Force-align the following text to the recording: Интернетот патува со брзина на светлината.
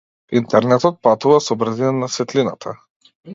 Интернетот 0.37 0.97
патува 1.07 1.37
со 1.49 1.59
брзина 1.65 1.93
на 1.99 2.11
светлината. 2.15 2.75